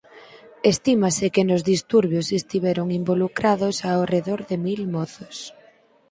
[0.71, 5.37] Estímase que nos disturbios estiveron involucrados ao redor de mil mozos.